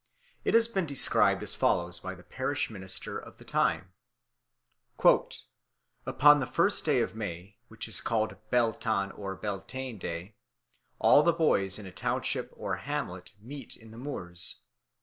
[0.43, 3.93] It has been described as follows by the parish minister of the time:
[6.07, 10.33] "Upon the first day of May, which is called Beltan, or Baltein day,
[10.97, 14.63] all the boys in a township or hamlet, meet in the moors.